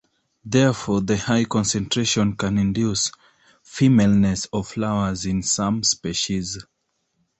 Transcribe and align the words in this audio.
Therefore, 0.43 0.99
the 1.01 1.15
high 1.15 1.45
concentration 1.45 2.35
can 2.35 2.57
induce 2.57 3.11
femaleness 3.61 4.45
of 4.51 4.67
flowers 4.67 5.27
in 5.27 5.43
some 5.43 5.83
species. 5.83 6.57